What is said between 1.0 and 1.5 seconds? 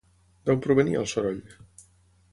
el soroll?